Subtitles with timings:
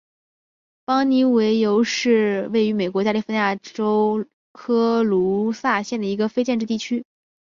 [0.83, 7.05] 邦妮维尤是位于美国加利福尼亚州科卢萨县的一个非建制地区。